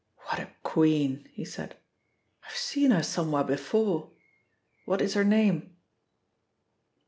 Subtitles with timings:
[0.25, 1.77] "What a queen!" he said.
[2.47, 4.09] "I've seen her somewhere before.
[4.85, 5.75] What is her name?"